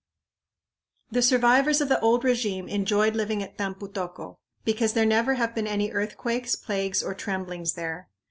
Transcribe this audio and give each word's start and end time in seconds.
The 1.11 1.21
survivors 1.21 1.79
of 1.79 1.87
the 1.87 1.99
old 1.99 2.23
régime 2.23 2.67
enjoyed 2.67 3.15
living 3.15 3.43
at 3.43 3.59
Tampu 3.59 3.87
tocco, 3.87 4.37
because 4.65 4.93
there 4.93 5.05
never 5.05 5.35
have 5.35 5.53
been 5.53 5.67
any 5.67 5.91
earthquakes, 5.91 6.55
plagues, 6.55 7.03
or 7.03 7.13
tremblings 7.13 7.73
there. 7.73 8.09